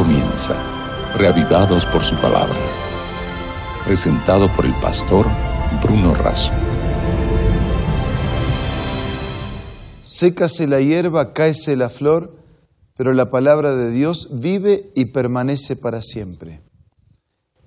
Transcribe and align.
comienza, 0.00 0.54
reavivados 1.14 1.84
por 1.84 2.02
su 2.02 2.16
palabra. 2.16 2.56
Presentado 3.84 4.50
por 4.56 4.64
el 4.64 4.72
pastor 4.80 5.26
Bruno 5.82 6.14
Razo. 6.14 6.54
Sécase 10.00 10.66
la 10.66 10.80
hierba, 10.80 11.34
cáese 11.34 11.76
la 11.76 11.90
flor, 11.90 12.34
pero 12.96 13.12
la 13.12 13.28
palabra 13.28 13.76
de 13.76 13.90
Dios 13.90 14.30
vive 14.40 14.90
y 14.94 15.06
permanece 15.06 15.76
para 15.76 16.00
siempre. 16.00 16.62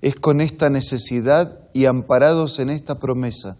Es 0.02 0.16
con 0.16 0.42
esta 0.42 0.72
necesidad 0.72 1.70
y 1.72 1.86
amparados 1.86 2.58
en 2.58 2.72
esta 2.72 2.98
promesa 2.98 3.60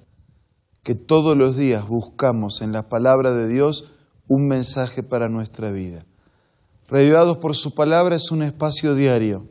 que 0.82 0.96
todos 0.96 1.38
los 1.38 1.56
días 1.56 1.88
buscamos 1.88 2.64
en 2.64 2.72
la 2.72 2.90
palabra 2.90 3.34
de 3.34 3.48
Dios 3.48 3.92
un 4.28 4.48
mensaje 4.48 5.04
para 5.04 5.30
nuestra 5.30 5.70
vida. 5.70 6.08
Revivados 6.88 7.38
por 7.38 7.56
su 7.56 7.74
palabra 7.74 8.18
es 8.18 8.30
un 8.32 8.44
espacio 8.44 8.94
diario 8.94 9.48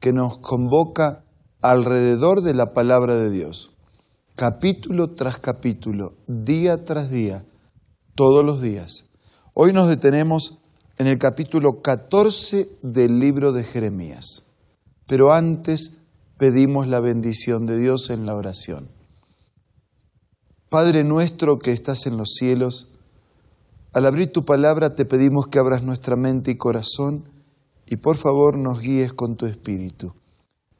que 0.00 0.14
nos 0.14 0.38
convoca 0.38 1.24
alrededor 1.60 2.40
de 2.40 2.54
la 2.54 2.72
palabra 2.72 3.16
de 3.16 3.30
Dios, 3.30 3.76
capítulo 4.34 5.14
tras 5.14 5.36
capítulo, 5.36 6.14
día 6.26 6.84
tras 6.86 7.10
día, 7.10 7.44
todos 8.14 8.42
los 8.42 8.62
días. 8.62 9.10
Hoy 9.52 9.74
nos 9.74 9.88
detenemos 9.88 10.60
en 10.96 11.06
el 11.06 11.18
capítulo 11.18 11.82
14 11.82 12.78
del 12.82 13.18
libro 13.18 13.52
de 13.52 13.64
Jeremías, 13.64 14.44
pero 15.06 15.34
antes 15.34 15.98
pedimos 16.38 16.88
la 16.88 17.00
bendición 17.00 17.66
de 17.66 17.78
Dios 17.78 18.08
en 18.08 18.24
la 18.24 18.34
oración. 18.34 18.88
Padre 20.70 21.04
nuestro 21.04 21.58
que 21.58 21.72
estás 21.72 22.06
en 22.06 22.16
los 22.16 22.30
cielos, 22.38 22.93
al 23.94 24.06
abrir 24.06 24.32
tu 24.32 24.44
palabra 24.44 24.96
te 24.96 25.04
pedimos 25.04 25.46
que 25.46 25.60
abras 25.60 25.84
nuestra 25.84 26.16
mente 26.16 26.50
y 26.50 26.56
corazón 26.56 27.28
y 27.86 27.96
por 27.96 28.16
favor 28.16 28.58
nos 28.58 28.80
guíes 28.80 29.12
con 29.12 29.36
tu 29.36 29.46
espíritu. 29.46 30.12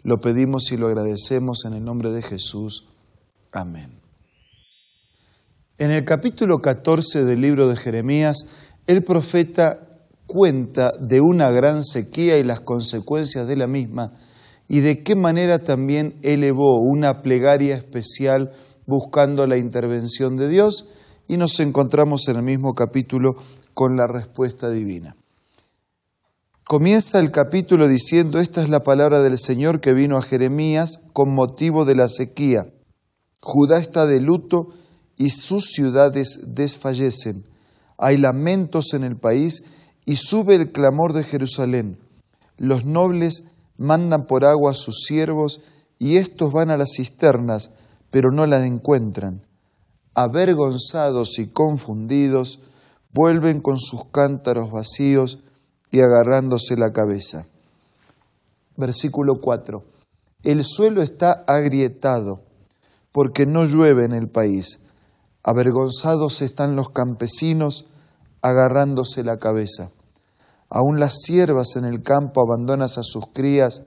Lo 0.02 0.18
pedimos 0.18 0.72
y 0.72 0.76
lo 0.76 0.88
agradecemos 0.88 1.64
en 1.64 1.74
el 1.74 1.84
nombre 1.84 2.10
de 2.10 2.22
Jesús. 2.22 2.88
Amén. 3.52 4.00
En 5.78 5.92
el 5.92 6.04
capítulo 6.04 6.58
14 6.58 7.24
del 7.24 7.40
libro 7.40 7.68
de 7.68 7.76
Jeremías, 7.76 8.50
el 8.88 9.04
profeta 9.04 10.08
cuenta 10.26 10.90
de 10.98 11.20
una 11.20 11.52
gran 11.52 11.84
sequía 11.84 12.36
y 12.38 12.42
las 12.42 12.60
consecuencias 12.60 13.46
de 13.46 13.56
la 13.56 13.68
misma 13.68 14.12
y 14.66 14.80
de 14.80 15.04
qué 15.04 15.14
manera 15.14 15.60
también 15.60 16.18
elevó 16.22 16.80
una 16.80 17.22
plegaria 17.22 17.76
especial 17.76 18.50
buscando 18.86 19.46
la 19.46 19.56
intervención 19.56 20.36
de 20.36 20.48
Dios 20.48 20.88
y 21.28 21.36
nos 21.36 21.58
encontramos 21.60 22.28
en 22.28 22.36
el 22.36 22.42
mismo 22.42 22.74
capítulo 22.74 23.36
con 23.72 23.96
la 23.96 24.06
respuesta 24.06 24.70
divina. 24.70 25.16
Comienza 26.64 27.18
el 27.18 27.30
capítulo 27.30 27.88
diciendo, 27.88 28.38
esta 28.38 28.62
es 28.62 28.68
la 28.68 28.84
palabra 28.84 29.20
del 29.20 29.36
Señor 29.38 29.80
que 29.80 29.92
vino 29.92 30.16
a 30.16 30.22
Jeremías 30.22 31.00
con 31.12 31.34
motivo 31.34 31.84
de 31.84 31.94
la 31.94 32.08
sequía. 32.08 32.66
Judá 33.40 33.78
está 33.78 34.06
de 34.06 34.20
luto 34.20 34.68
y 35.16 35.30
sus 35.30 35.66
ciudades 35.72 36.54
desfallecen. 36.54 37.44
Hay 37.98 38.16
lamentos 38.16 38.94
en 38.94 39.04
el 39.04 39.16
país 39.16 39.64
y 40.06 40.16
sube 40.16 40.54
el 40.54 40.72
clamor 40.72 41.12
de 41.12 41.24
Jerusalén. 41.24 41.98
Los 42.56 42.84
nobles 42.84 43.52
mandan 43.76 44.26
por 44.26 44.44
agua 44.44 44.70
a 44.70 44.74
sus 44.74 45.04
siervos 45.06 45.62
y 45.98 46.16
estos 46.16 46.52
van 46.52 46.70
a 46.70 46.76
las 46.76 46.94
cisternas, 46.96 47.72
pero 48.10 48.30
no 48.30 48.46
las 48.46 48.64
encuentran 48.64 49.42
avergonzados 50.14 51.38
y 51.38 51.50
confundidos, 51.50 52.60
vuelven 53.12 53.60
con 53.60 53.78
sus 53.78 54.04
cántaros 54.06 54.70
vacíos 54.70 55.40
y 55.90 56.00
agarrándose 56.00 56.76
la 56.76 56.92
cabeza. 56.92 57.46
Versículo 58.76 59.34
4. 59.40 59.82
El 60.42 60.64
suelo 60.64 61.02
está 61.02 61.44
agrietado 61.46 62.42
porque 63.12 63.46
no 63.46 63.64
llueve 63.64 64.04
en 64.04 64.12
el 64.12 64.28
país. 64.28 64.86
Avergonzados 65.42 66.42
están 66.42 66.74
los 66.76 66.88
campesinos 66.90 67.86
agarrándose 68.42 69.22
la 69.24 69.38
cabeza. 69.38 69.90
Aún 70.68 70.98
las 70.98 71.20
siervas 71.22 71.76
en 71.76 71.84
el 71.84 72.02
campo 72.02 72.42
abandonas 72.42 72.98
a 72.98 73.02
sus 73.02 73.26
crías 73.32 73.84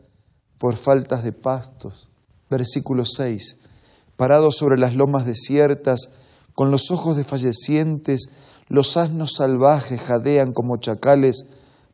por 0.57 0.75
faltas 0.75 1.23
de 1.23 1.33
pastos. 1.33 2.09
Versículo 2.49 3.05
6 3.05 3.67
parados 4.17 4.57
sobre 4.57 4.77
las 4.77 4.95
lomas 4.95 5.25
desiertas, 5.25 6.16
con 6.57 6.71
los 6.71 6.89
ojos 6.89 7.15
desfallecientes, 7.15 8.31
los 8.67 8.97
asnos 8.97 9.33
salvajes 9.37 10.01
jadean 10.01 10.53
como 10.53 10.77
chacales 10.77 11.45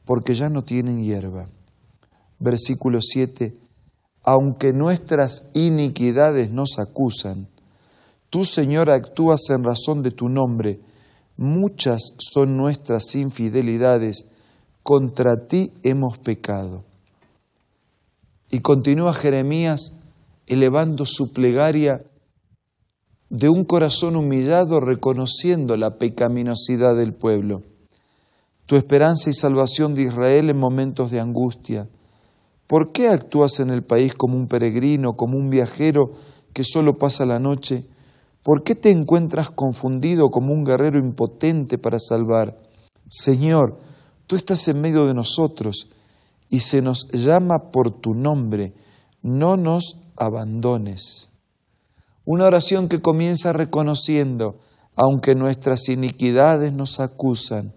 porque 0.05 0.35
ya 0.35 0.47
no 0.47 0.63
tienen 0.63 1.03
hierba. 1.03 1.49
Versículo 2.39 2.99
7. 3.01 3.57
Aunque 4.23 4.71
nuestras 4.71 5.49
iniquidades 5.53 6.49
nos 6.49 6.79
acusan, 6.79 7.49
tú, 8.29 8.45
Señor, 8.45 8.89
actúas 8.89 9.49
en 9.49 9.65
razón 9.65 10.01
de 10.01 10.11
tu 10.11 10.29
nombre. 10.29 10.79
Muchas 11.35 12.15
son 12.19 12.55
nuestras 12.55 13.15
infidelidades, 13.15 14.29
contra 14.81 15.35
ti 15.45 15.73
hemos 15.83 16.19
pecado. 16.19 16.85
Y 18.49 18.61
continúa 18.61 19.13
Jeremías 19.13 19.99
elevando 20.47 21.05
su 21.05 21.33
plegaria 21.33 22.05
de 23.33 23.49
un 23.49 23.65
corazón 23.65 24.15
humillado 24.15 24.79
reconociendo 24.79 25.75
la 25.75 25.97
pecaminosidad 25.97 26.95
del 26.95 27.15
pueblo. 27.15 27.63
Tu 28.67 28.75
esperanza 28.75 29.31
y 29.31 29.33
salvación 29.33 29.95
de 29.95 30.03
Israel 30.03 30.51
en 30.51 30.59
momentos 30.59 31.09
de 31.09 31.19
angustia. 31.19 31.89
¿Por 32.67 32.91
qué 32.91 33.09
actúas 33.09 33.59
en 33.59 33.71
el 33.71 33.81
país 33.83 34.13
como 34.13 34.37
un 34.37 34.47
peregrino, 34.47 35.13
como 35.13 35.35
un 35.35 35.49
viajero 35.49 36.11
que 36.53 36.63
solo 36.63 36.93
pasa 36.93 37.25
la 37.25 37.39
noche? 37.39 37.85
¿Por 38.43 38.61
qué 38.61 38.75
te 38.75 38.91
encuentras 38.91 39.49
confundido 39.49 40.29
como 40.29 40.53
un 40.53 40.63
guerrero 40.63 40.99
impotente 40.99 41.79
para 41.79 41.97
salvar? 41.97 42.55
Señor, 43.09 43.79
tú 44.27 44.35
estás 44.35 44.67
en 44.67 44.79
medio 44.79 45.07
de 45.07 45.15
nosotros 45.15 45.89
y 46.51 46.59
se 46.59 46.83
nos 46.83 47.09
llama 47.11 47.71
por 47.71 47.89
tu 47.99 48.13
nombre. 48.13 48.75
No 49.23 49.57
nos 49.57 50.03
abandones. 50.17 51.32
Una 52.25 52.45
oración 52.45 52.87
que 52.87 53.01
comienza 53.01 53.51
reconociendo, 53.51 54.59
aunque 54.95 55.35
nuestras 55.35 55.89
iniquidades 55.89 56.71
nos 56.71 56.99
acusan, 56.99 57.73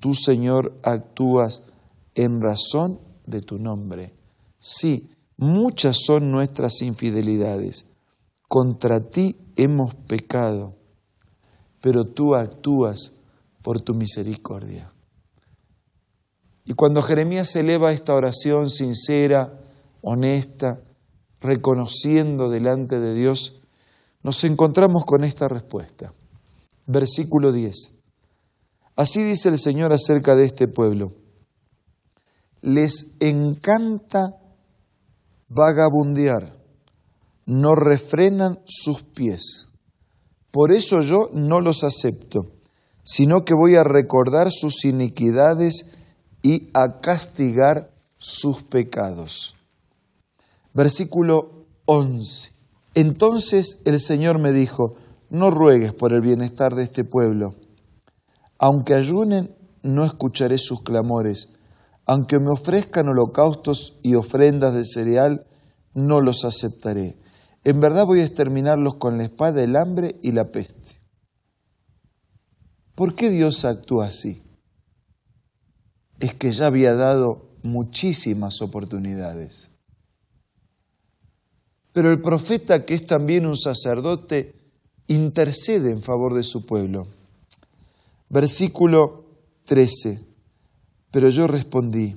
tú, 0.00 0.14
Señor, 0.14 0.78
actúas 0.82 1.64
en 2.14 2.40
razón 2.40 2.98
de 3.26 3.40
tu 3.40 3.58
nombre. 3.58 4.12
Sí, 4.58 5.10
muchas 5.36 5.98
son 6.04 6.30
nuestras 6.30 6.82
infidelidades. 6.82 7.90
Contra 8.48 9.00
ti 9.00 9.36
hemos 9.56 9.94
pecado, 9.94 10.74
pero 11.80 12.04
tú 12.04 12.34
actúas 12.34 13.20
por 13.62 13.80
tu 13.80 13.94
misericordia. 13.94 14.92
Y 16.64 16.74
cuando 16.74 17.00
Jeremías 17.00 17.54
eleva 17.56 17.92
esta 17.92 18.14
oración 18.14 18.68
sincera, 18.68 19.60
honesta, 20.02 20.80
reconociendo 21.40 22.50
delante 22.50 23.00
de 23.00 23.14
Dios, 23.14 23.62
nos 24.22 24.44
encontramos 24.44 25.04
con 25.04 25.24
esta 25.24 25.48
respuesta. 25.48 26.12
Versículo 26.86 27.52
10. 27.52 27.94
Así 28.96 29.22
dice 29.22 29.48
el 29.48 29.58
Señor 29.58 29.92
acerca 29.92 30.34
de 30.34 30.44
este 30.44 30.68
pueblo. 30.68 31.12
Les 32.60 33.16
encanta 33.20 34.36
vagabundear, 35.48 36.54
no 37.46 37.74
refrenan 37.74 38.60
sus 38.66 39.02
pies. 39.02 39.72
Por 40.50 40.72
eso 40.72 41.00
yo 41.02 41.30
no 41.32 41.60
los 41.60 41.84
acepto, 41.84 42.52
sino 43.02 43.44
que 43.44 43.54
voy 43.54 43.76
a 43.76 43.84
recordar 43.84 44.50
sus 44.50 44.84
iniquidades 44.84 45.96
y 46.42 46.68
a 46.74 47.00
castigar 47.00 47.90
sus 48.18 48.62
pecados. 48.62 49.56
Versículo 50.74 51.66
11. 51.86 52.59
Entonces 52.94 53.82
el 53.84 54.00
Señor 54.00 54.38
me 54.38 54.52
dijo, 54.52 54.96
no 55.30 55.50
ruegues 55.50 55.92
por 55.92 56.12
el 56.12 56.20
bienestar 56.20 56.74
de 56.74 56.82
este 56.82 57.04
pueblo. 57.04 57.54
Aunque 58.58 58.94
ayunen, 58.94 59.54
no 59.82 60.04
escucharé 60.04 60.58
sus 60.58 60.82
clamores. 60.82 61.54
Aunque 62.04 62.40
me 62.40 62.50
ofrezcan 62.50 63.08
holocaustos 63.08 63.98
y 64.02 64.16
ofrendas 64.16 64.74
de 64.74 64.84
cereal, 64.84 65.46
no 65.94 66.20
los 66.20 66.44
aceptaré. 66.44 67.16
En 67.62 67.80
verdad 67.80 68.06
voy 68.06 68.20
a 68.20 68.24
exterminarlos 68.24 68.96
con 68.96 69.18
la 69.18 69.24
espada, 69.24 69.62
el 69.62 69.76
hambre 69.76 70.18
y 70.22 70.32
la 70.32 70.50
peste. 70.50 71.00
¿Por 72.94 73.14
qué 73.14 73.30
Dios 73.30 73.64
actúa 73.64 74.06
así? 74.06 74.42
Es 76.18 76.34
que 76.34 76.52
ya 76.52 76.66
había 76.66 76.94
dado 76.94 77.50
muchísimas 77.62 78.60
oportunidades. 78.60 79.70
Pero 81.92 82.10
el 82.10 82.20
profeta, 82.20 82.84
que 82.84 82.94
es 82.94 83.06
también 83.06 83.46
un 83.46 83.56
sacerdote, 83.56 84.54
intercede 85.08 85.90
en 85.90 86.02
favor 86.02 86.34
de 86.34 86.44
su 86.44 86.64
pueblo. 86.64 87.08
Versículo 88.28 89.24
13. 89.64 90.20
Pero 91.10 91.28
yo 91.30 91.46
respondí, 91.48 92.16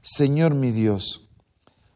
Señor 0.00 0.54
mi 0.54 0.70
Dios, 0.70 1.28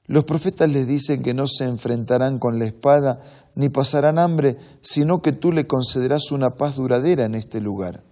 los 0.06 0.24
profetas 0.24 0.70
les 0.70 0.86
dicen 0.86 1.22
que 1.22 1.34
no 1.34 1.46
se 1.46 1.64
enfrentarán 1.64 2.38
con 2.38 2.58
la 2.58 2.66
espada 2.66 3.20
ni 3.54 3.68
pasarán 3.68 4.18
hambre, 4.18 4.56
sino 4.82 5.20
que 5.20 5.32
tú 5.32 5.52
le 5.52 5.66
concederás 5.66 6.30
una 6.30 6.50
paz 6.50 6.76
duradera 6.76 7.24
en 7.24 7.34
este 7.34 7.60
lugar. 7.60 8.04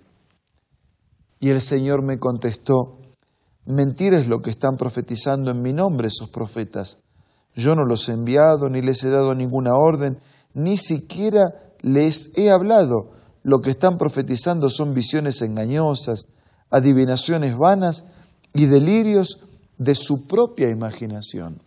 Y 1.39 1.51
el 1.51 1.61
Señor 1.61 2.03
me 2.03 2.19
contestó, 2.19 2.99
mentira 3.65 4.19
es 4.19 4.27
lo 4.27 4.43
que 4.43 4.51
están 4.51 4.77
profetizando 4.77 5.51
en 5.51 5.63
mi 5.63 5.73
nombre 5.73 6.09
esos 6.09 6.31
profetas. 6.31 6.99
Yo 7.57 7.75
no 7.75 7.85
los 7.85 8.09
he 8.09 8.13
enviado, 8.13 8.69
ni 8.69 8.83
les 8.83 9.03
he 9.03 9.11
dado 9.11 9.35
ninguna 9.35 9.75
orden, 9.75 10.19
ni 10.55 10.77
siquiera 10.77 11.73
les 11.81 12.31
he 12.37 12.51
hablado. 12.51 13.11
Lo 13.43 13.61
que 13.61 13.71
están 13.71 13.97
profetizando 13.97 14.69
son 14.69 14.95
visiones 14.95 15.41
engañosas, 15.43 16.27
adivinaciones 16.71 17.57
vanas 17.57 18.05
y 18.55 18.67
delirios 18.67 19.47
de 19.79 19.95
su 19.95 20.27
propia 20.27 20.69
imaginación. 20.69 21.61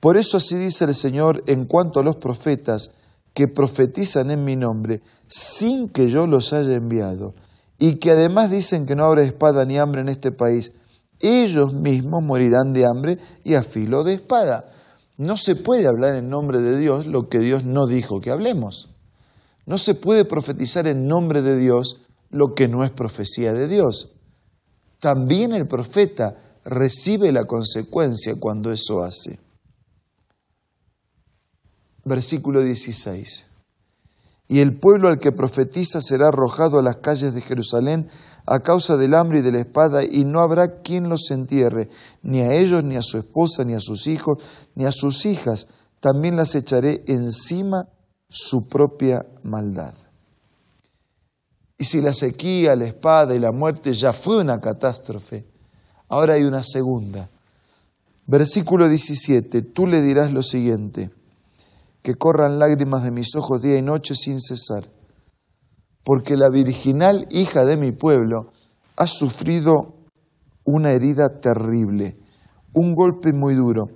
Por 0.00 0.16
eso 0.16 0.38
así 0.38 0.56
dice 0.56 0.86
el 0.86 0.94
Señor 0.94 1.44
en 1.46 1.66
cuanto 1.66 2.00
a 2.00 2.02
los 2.02 2.16
profetas 2.16 2.94
que 3.34 3.48
profetizan 3.48 4.30
en 4.30 4.44
mi 4.44 4.56
nombre 4.56 5.00
sin 5.28 5.88
que 5.88 6.10
yo 6.10 6.26
los 6.26 6.52
haya 6.52 6.74
enviado 6.74 7.34
y 7.78 7.96
que 7.96 8.10
además 8.10 8.50
dicen 8.50 8.86
que 8.86 8.96
no 8.96 9.04
habrá 9.04 9.22
espada 9.22 9.64
ni 9.64 9.78
hambre 9.78 10.00
en 10.00 10.08
este 10.08 10.32
país, 10.32 10.72
ellos 11.20 11.72
mismos 11.72 12.22
morirán 12.22 12.72
de 12.72 12.84
hambre 12.84 13.18
y 13.44 13.54
a 13.54 13.62
filo 13.62 14.04
de 14.04 14.14
espada. 14.14 14.68
No 15.22 15.36
se 15.36 15.54
puede 15.54 15.86
hablar 15.86 16.16
en 16.16 16.28
nombre 16.28 16.58
de 16.58 16.76
Dios 16.76 17.06
lo 17.06 17.28
que 17.28 17.38
Dios 17.38 17.64
no 17.64 17.86
dijo 17.86 18.20
que 18.20 18.32
hablemos. 18.32 18.96
No 19.66 19.78
se 19.78 19.94
puede 19.94 20.24
profetizar 20.24 20.88
en 20.88 21.06
nombre 21.06 21.42
de 21.42 21.56
Dios 21.56 22.00
lo 22.30 22.54
que 22.54 22.66
no 22.66 22.82
es 22.82 22.90
profecía 22.90 23.52
de 23.52 23.68
Dios. 23.68 24.16
También 24.98 25.52
el 25.52 25.68
profeta 25.68 26.58
recibe 26.64 27.30
la 27.30 27.44
consecuencia 27.44 28.34
cuando 28.40 28.72
eso 28.72 29.04
hace. 29.04 29.38
Versículo 32.04 32.60
16 32.60 33.52
y 34.52 34.60
el 34.60 34.76
pueblo 34.76 35.08
al 35.08 35.18
que 35.18 35.32
profetiza 35.32 35.98
será 36.02 36.28
arrojado 36.28 36.78
a 36.78 36.82
las 36.82 36.96
calles 36.96 37.32
de 37.32 37.40
Jerusalén 37.40 38.06
a 38.46 38.60
causa 38.60 38.96
del 38.96 39.14
hambre 39.14 39.38
y 39.38 39.42
de 39.42 39.52
la 39.52 39.60
espada, 39.60 40.02
y 40.04 40.24
no 40.24 40.40
habrá 40.40 40.82
quien 40.82 41.08
los 41.08 41.30
entierre, 41.30 41.88
ni 42.22 42.40
a 42.40 42.52
ellos, 42.52 42.82
ni 42.82 42.96
a 42.96 43.02
su 43.02 43.18
esposa, 43.18 43.64
ni 43.64 43.74
a 43.74 43.80
sus 43.80 44.06
hijos, 44.06 44.38
ni 44.74 44.84
a 44.84 44.92
sus 44.92 45.26
hijas. 45.26 45.68
También 46.00 46.36
las 46.36 46.54
echaré 46.54 47.04
encima 47.06 47.88
su 48.28 48.68
propia 48.68 49.24
maldad. 49.42 49.94
Y 51.78 51.84
si 51.84 52.00
la 52.00 52.14
sequía, 52.14 52.76
la 52.76 52.86
espada 52.86 53.34
y 53.34 53.38
la 53.38 53.52
muerte 53.52 53.92
ya 53.92 54.12
fue 54.12 54.38
una 54.38 54.60
catástrofe, 54.60 55.44
ahora 56.08 56.34
hay 56.34 56.44
una 56.44 56.62
segunda. 56.62 57.28
Versículo 58.26 58.88
17, 58.88 59.62
tú 59.62 59.86
le 59.86 60.00
dirás 60.00 60.32
lo 60.32 60.42
siguiente 60.42 61.10
que 62.02 62.14
corran 62.16 62.58
lágrimas 62.58 63.04
de 63.04 63.10
mis 63.10 63.34
ojos 63.36 63.62
día 63.62 63.78
y 63.78 63.82
noche 63.82 64.14
sin 64.14 64.40
cesar, 64.40 64.84
porque 66.04 66.36
la 66.36 66.48
virginal 66.48 67.26
hija 67.30 67.64
de 67.64 67.76
mi 67.76 67.92
pueblo 67.92 68.52
ha 68.96 69.06
sufrido 69.06 69.94
una 70.64 70.92
herida 70.92 71.40
terrible, 71.40 72.16
un 72.72 72.94
golpe 72.94 73.32
muy 73.32 73.54
duro. 73.54 73.88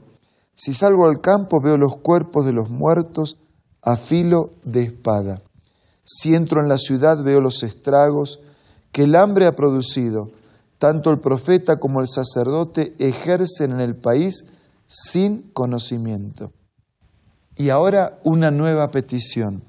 Si 0.54 0.72
salgo 0.72 1.06
al 1.06 1.20
campo 1.20 1.60
veo 1.60 1.76
los 1.76 1.96
cuerpos 1.96 2.46
de 2.46 2.52
los 2.52 2.70
muertos 2.70 3.38
a 3.82 3.96
filo 3.96 4.54
de 4.64 4.82
espada. 4.82 5.42
Si 6.04 6.34
entro 6.34 6.60
en 6.60 6.68
la 6.68 6.78
ciudad 6.78 7.22
veo 7.22 7.40
los 7.40 7.62
estragos 7.62 8.40
que 8.92 9.04
el 9.04 9.14
hambre 9.14 9.46
ha 9.46 9.56
producido. 9.56 10.30
Tanto 10.78 11.10
el 11.10 11.20
profeta 11.20 11.78
como 11.78 12.00
el 12.00 12.06
sacerdote 12.06 12.94
ejercen 12.98 13.72
en 13.72 13.80
el 13.80 13.96
país 13.96 14.52
sin 14.86 15.50
conocimiento. 15.52 16.52
Y 17.56 17.70
ahora 17.70 18.18
una 18.24 18.50
nueva 18.50 18.90
petición. 18.90 19.62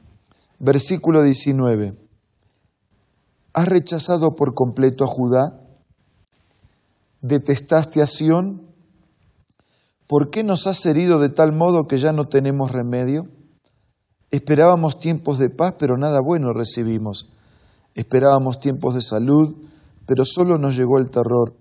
Versículo 0.60 1.24
19. 1.24 2.07
¿Has 3.58 3.66
rechazado 3.66 4.36
por 4.36 4.54
completo 4.54 5.04
a 5.04 5.08
Judá? 5.08 5.60
¿Detestaste 7.22 8.04
a 8.04 8.06
Sión? 8.06 8.68
¿Por 10.06 10.30
qué 10.30 10.44
nos 10.44 10.68
has 10.68 10.86
herido 10.86 11.18
de 11.18 11.30
tal 11.30 11.54
modo 11.54 11.88
que 11.88 11.98
ya 11.98 12.14
no 12.14 12.28
tenemos 12.28 12.72
remedio? 12.72 13.26
Esperábamos 14.30 15.00
tiempos 15.00 15.40
de 15.40 15.50
paz, 15.50 15.74
pero 15.80 15.98
nada 15.98 16.20
bueno 16.24 16.54
recibimos. 16.54 17.34
Esperábamos 17.96 18.60
tiempos 18.60 18.94
de 18.94 19.02
salud, 19.02 19.56
pero 20.06 20.24
solo 20.24 20.60
nos 20.60 20.78
llegó 20.78 21.00
el 21.00 21.10
terror. 21.10 21.56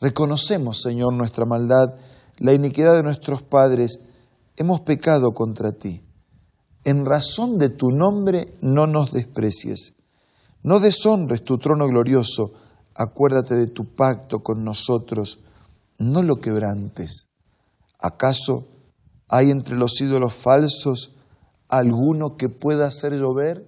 Reconocemos, 0.00 0.80
Señor, 0.80 1.14
nuestra 1.14 1.46
maldad, 1.46 1.96
la 2.38 2.52
iniquidad 2.52 2.94
de 2.94 3.02
nuestros 3.02 3.42
padres, 3.42 4.06
hemos 4.54 4.82
pecado 4.82 5.32
contra 5.32 5.72
ti. 5.72 6.00
En 6.84 7.04
razón 7.04 7.58
de 7.58 7.70
tu 7.70 7.88
nombre 7.88 8.56
no 8.60 8.86
nos 8.86 9.10
desprecies. 9.10 9.96
No 10.62 10.80
deshonres 10.80 11.44
tu 11.44 11.58
trono 11.58 11.86
glorioso. 11.86 12.52
Acuérdate 12.94 13.54
de 13.54 13.66
tu 13.66 13.94
pacto 13.94 14.42
con 14.42 14.64
nosotros. 14.64 15.44
No 15.98 16.22
lo 16.22 16.40
quebrantes. 16.40 17.28
¿Acaso 17.98 18.68
hay 19.28 19.50
entre 19.50 19.76
los 19.76 20.00
ídolos 20.00 20.34
falsos 20.34 21.16
alguno 21.68 22.36
que 22.36 22.48
pueda 22.48 22.86
hacer 22.86 23.12
llover? 23.14 23.66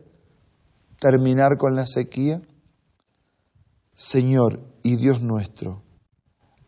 ¿Terminar 0.98 1.58
con 1.58 1.74
la 1.74 1.86
sequía? 1.86 2.42
Señor 3.94 4.60
y 4.82 4.96
Dios 4.96 5.20
nuestro, 5.20 5.82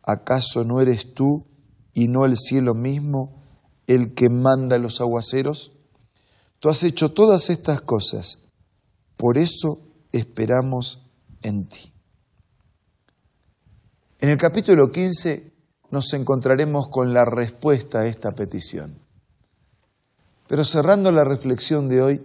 ¿acaso 0.03 0.63
no 0.63 0.81
eres 0.81 1.15
tú 1.15 1.47
y 1.93 2.07
no 2.07 2.27
el 2.27 2.37
cielo 2.37 2.75
mismo? 2.75 3.45
el 3.87 4.15
que 4.15 4.29
manda 4.29 4.79
los 4.79 5.01
aguaceros? 5.01 5.73
Tú 6.59 6.69
has 6.69 6.83
hecho 6.83 7.13
todas 7.13 7.51
estas 7.51 7.81
cosas, 7.81 8.49
por 9.17 9.39
eso 9.39 9.79
esperamos 10.19 11.11
en 11.43 11.67
ti. 11.67 11.93
En 14.21 14.31
el 14.31 14.37
capítulo 14.37 14.91
15 14.91 15.53
nos 15.91 16.13
encontraremos 16.15 16.89
con 16.89 17.13
la 17.13 17.25
respuesta 17.25 18.01
a 18.01 18.07
esta 18.07 18.33
petición. 18.33 18.99
Pero 20.49 20.65
cerrando 20.65 21.11
la 21.11 21.25
reflexión 21.25 21.89
de 21.89 22.03
hoy, 22.03 22.23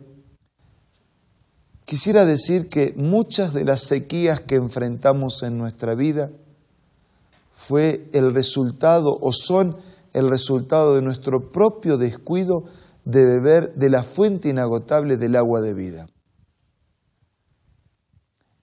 quisiera 1.85 2.25
decir 2.25 2.69
que 2.69 2.93
muchas 2.95 3.53
de 3.53 3.65
las 3.65 3.83
sequías 3.83 4.41
que 4.41 4.55
enfrentamos 4.55 5.43
en 5.43 5.57
nuestra 5.57 5.95
vida 5.95 6.31
fue 7.51 8.09
el 8.13 8.33
resultado 8.33 9.17
o 9.19 9.31
son 9.33 9.77
el 10.13 10.29
resultado 10.29 10.95
de 10.95 11.01
nuestro 11.01 11.51
propio 11.51 11.97
descuido 11.97 12.65
de 13.05 13.25
beber 13.25 13.73
de 13.75 13.89
la 13.89 14.03
fuente 14.03 14.49
inagotable 14.49 15.17
del 15.17 15.35
agua 15.35 15.61
de 15.61 15.73
vida. 15.73 16.07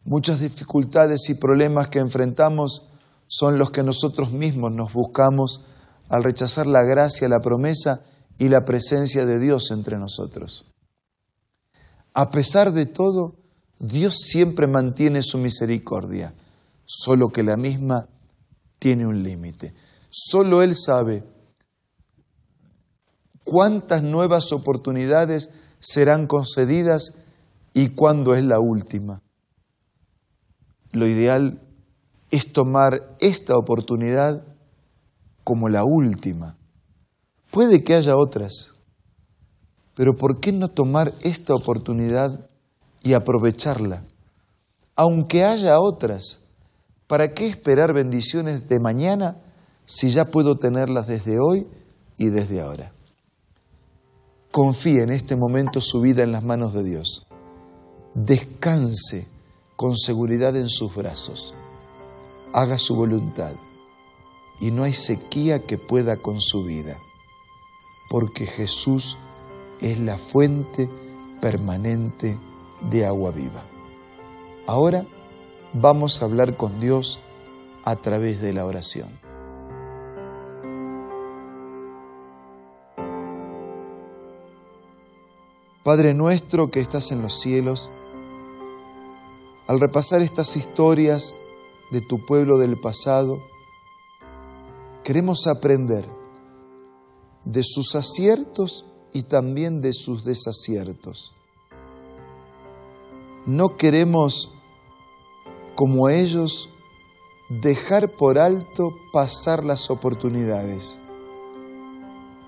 Muchas 0.06 0.38
dificultades 0.38 1.28
y 1.30 1.34
problemas 1.34 1.88
que 1.88 1.98
enfrentamos 1.98 2.90
son 3.26 3.58
los 3.58 3.72
que 3.72 3.82
nosotros 3.82 4.30
mismos 4.30 4.70
nos 4.70 4.92
buscamos 4.92 5.66
al 6.08 6.22
rechazar 6.22 6.68
la 6.68 6.84
gracia, 6.84 7.28
la 7.28 7.40
promesa 7.40 8.04
y 8.38 8.48
la 8.48 8.64
presencia 8.64 9.26
de 9.26 9.40
Dios 9.40 9.72
entre 9.72 9.98
nosotros. 9.98 10.66
A 12.14 12.30
pesar 12.30 12.72
de 12.72 12.86
todo, 12.86 13.34
Dios 13.80 14.14
siempre 14.20 14.68
mantiene 14.68 15.24
su 15.24 15.38
misericordia, 15.38 16.32
solo 16.84 17.30
que 17.30 17.42
la 17.42 17.56
misma 17.56 18.08
tiene 18.78 19.08
un 19.08 19.24
límite. 19.24 19.74
Solo 20.08 20.62
Él 20.62 20.76
sabe 20.76 21.24
cuántas 23.42 24.04
nuevas 24.04 24.52
oportunidades 24.52 25.50
serán 25.80 26.28
concedidas 26.28 27.22
y 27.74 27.88
cuándo 27.88 28.36
es 28.36 28.44
la 28.44 28.60
última. 28.60 29.25
Lo 30.96 31.06
ideal 31.06 31.60
es 32.30 32.54
tomar 32.54 33.16
esta 33.20 33.54
oportunidad 33.54 34.42
como 35.44 35.68
la 35.68 35.84
última. 35.84 36.56
Puede 37.50 37.84
que 37.84 37.94
haya 37.94 38.16
otras, 38.16 38.76
pero 39.94 40.16
¿por 40.16 40.40
qué 40.40 40.52
no 40.52 40.68
tomar 40.68 41.12
esta 41.20 41.52
oportunidad 41.54 42.48
y 43.02 43.12
aprovecharla? 43.12 44.04
Aunque 44.94 45.44
haya 45.44 45.78
otras, 45.78 46.46
¿para 47.06 47.34
qué 47.34 47.46
esperar 47.46 47.92
bendiciones 47.92 48.66
de 48.66 48.80
mañana 48.80 49.36
si 49.84 50.08
ya 50.08 50.24
puedo 50.24 50.56
tenerlas 50.56 51.08
desde 51.08 51.38
hoy 51.38 51.66
y 52.16 52.30
desde 52.30 52.62
ahora? 52.62 52.90
confíe 54.50 55.02
en 55.02 55.10
este 55.10 55.36
momento 55.36 55.82
su 55.82 56.00
vida 56.00 56.22
en 56.22 56.32
las 56.32 56.42
manos 56.42 56.72
de 56.72 56.82
Dios. 56.82 57.26
Descanse 58.14 59.28
con 59.76 59.96
seguridad 59.96 60.56
en 60.56 60.68
sus 60.68 60.94
brazos. 60.94 61.54
Haga 62.52 62.78
su 62.78 62.96
voluntad 62.96 63.52
y 64.58 64.70
no 64.70 64.84
hay 64.84 64.94
sequía 64.94 65.60
que 65.60 65.76
pueda 65.76 66.16
con 66.16 66.40
su 66.40 66.64
vida, 66.64 66.98
porque 68.08 68.46
Jesús 68.46 69.18
es 69.80 69.98
la 69.98 70.16
fuente 70.16 70.88
permanente 71.40 72.38
de 72.90 73.04
agua 73.04 73.30
viva. 73.30 73.62
Ahora 74.66 75.06
vamos 75.74 76.20
a 76.20 76.24
hablar 76.24 76.56
con 76.56 76.80
Dios 76.80 77.20
a 77.84 77.96
través 77.96 78.40
de 78.40 78.52
la 78.52 78.64
oración. 78.64 79.08
Padre 85.84 86.14
nuestro 86.14 86.72
que 86.72 86.80
estás 86.80 87.12
en 87.12 87.22
los 87.22 87.34
cielos, 87.34 87.92
al 89.66 89.80
repasar 89.80 90.22
estas 90.22 90.56
historias 90.56 91.34
de 91.90 92.00
tu 92.00 92.24
pueblo 92.24 92.58
del 92.58 92.78
pasado, 92.78 93.42
queremos 95.02 95.46
aprender 95.46 96.06
de 97.44 97.62
sus 97.62 97.94
aciertos 97.94 98.86
y 99.12 99.22
también 99.24 99.80
de 99.80 99.92
sus 99.92 100.24
desaciertos. 100.24 101.34
No 103.44 103.76
queremos, 103.76 104.50
como 105.74 106.08
ellos, 106.08 106.68
dejar 107.48 108.08
por 108.08 108.38
alto 108.38 108.92
pasar 109.12 109.64
las 109.64 109.90
oportunidades. 109.90 110.98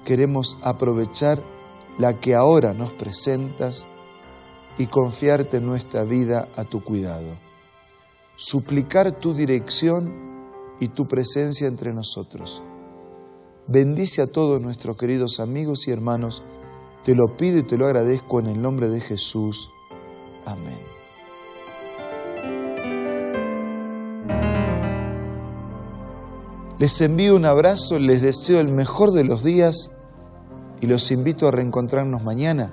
Queremos 0.05 0.57
aprovechar 0.63 1.43
la 1.99 2.19
que 2.19 2.35
ahora 2.35 2.75
nos 2.75 2.93
presentas 2.93 3.87
y 4.79 4.87
confiarte 4.87 5.61
nuestra 5.61 6.05
vida 6.05 6.49
a 6.57 6.65
tu 6.65 6.83
cuidado. 6.83 7.37
Suplicar 8.37 9.11
tu 9.13 9.35
dirección 9.35 10.15
y 10.79 10.89
tu 10.89 11.09
presencia 11.09 11.67
entre 11.67 11.93
nosotros. 11.93 12.63
Bendice 13.67 14.23
a 14.23 14.29
todos 14.29 14.63
nuestros 14.63 14.97
queridos 14.97 15.41
amigos 15.41 15.89
y 15.89 15.91
hermanos. 15.91 16.45
Te 17.05 17.17
lo 17.17 17.37
pido 17.37 17.59
y 17.59 17.65
te 17.65 17.77
lo 17.77 17.87
agradezco 17.87 18.39
en 18.39 18.47
el 18.47 18.63
nombre 18.63 18.89
de 18.89 19.01
Jesús. 19.01 19.71
Amén. 20.47 20.79
Les 26.79 27.01
envío 27.01 27.35
un 27.35 27.45
abrazo, 27.45 27.99
les 27.99 28.23
deseo 28.23 28.61
el 28.61 28.69
mejor 28.69 29.11
de 29.11 29.25
los 29.25 29.43
días 29.43 29.93
y 30.81 30.87
los 30.87 31.11
invito 31.11 31.49
a 31.49 31.51
reencontrarnos 31.51 32.23
mañana 32.23 32.73